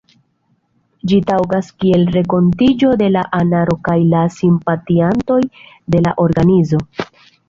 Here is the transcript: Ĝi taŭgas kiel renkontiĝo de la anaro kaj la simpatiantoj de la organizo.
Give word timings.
Ĝi 1.09 1.17
taŭgas 1.25 1.67
kiel 1.83 2.05
renkontiĝo 2.15 2.89
de 3.01 3.09
la 3.15 3.23
anaro 3.39 3.75
kaj 3.89 3.97
la 4.13 4.23
simpatiantoj 4.37 5.39
de 5.97 6.03
la 6.07 6.15
organizo. 6.25 6.81